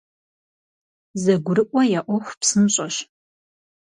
[1.21, 2.95] ЗэгурыӀуэ я Ӏуэху псынщӀэщ.